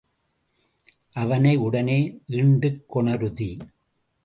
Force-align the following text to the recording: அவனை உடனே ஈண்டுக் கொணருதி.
அவனை 1.13 1.57
உடனே 1.57 2.19
ஈண்டுக் 2.29 2.85
கொணருதி. 2.87 3.57